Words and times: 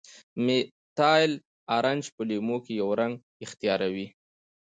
میتایل 0.45 1.31
ارنج 1.75 2.03
په 2.15 2.21
لیمو 2.29 2.57
کې 2.65 2.73
یو 2.81 2.89
رنګ 3.01 3.15
اختیاروي. 3.45 4.07